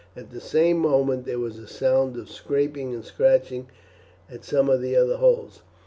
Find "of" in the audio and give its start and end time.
2.17-2.27, 4.67-4.81